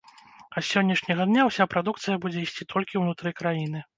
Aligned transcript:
А 0.27 0.53
з 0.53 0.63
сённяшняга 0.69 1.27
дня 1.31 1.43
ўся 1.49 1.67
прадукцыя 1.75 2.15
будзе 2.25 2.39
ісці 2.47 2.69
толькі 2.75 3.01
ўнутры 3.03 3.37
краіны. 3.43 3.87